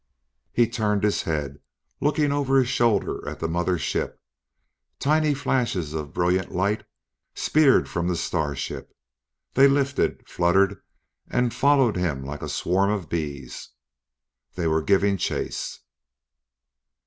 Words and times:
He 0.51 0.67
turned 0.67 1.03
his 1.03 1.21
head, 1.21 1.59
looking 1.99 2.31
over 2.31 2.57
his 2.57 2.67
shoulder 2.67 3.29
at 3.29 3.39
the 3.39 3.47
mother 3.47 3.77
ship. 3.77 4.19
Tiny 4.97 5.35
flashes 5.35 5.93
of 5.93 6.11
brilliant 6.11 6.51
light 6.51 6.83
speared 7.35 7.87
from 7.87 8.07
the 8.07 8.15
starship. 8.15 8.95
They 9.53 9.67
lifted, 9.67 10.27
fluttered 10.27 10.81
and 11.29 11.53
followed 11.53 11.97
him 11.97 12.25
like 12.25 12.41
a 12.41 12.49
swarm 12.49 12.89
of 12.89 13.09
bees. 13.09 13.69
They 14.55 14.65
were 14.65 14.81
giving 14.81 15.17
chase! 15.17 15.81